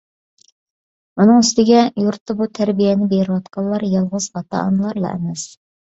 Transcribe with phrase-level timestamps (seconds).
[1.23, 5.51] ئۇنىڭ ئۈستىگە، يۇرتتا بۇ تەربىيەنى بېرىۋاتقانلار يالغۇز ئاتا-ئانىلارلا ئەمەس.